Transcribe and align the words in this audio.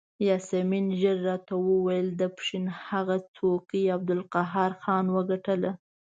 یاسمین 0.27 0.85
ژر 0.99 1.17
راته 1.27 1.53
وویل 1.67 2.07
د 2.21 2.23
پښین 2.35 2.65
هغه 2.87 3.15
څوکۍ 3.35 3.83
عبدالقهار 3.95 4.71
خان 4.83 5.05
وګټله. 5.15 5.71